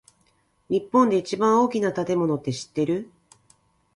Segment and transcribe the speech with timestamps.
[0.67, 3.11] 日本で一番大きな建物って知ってる？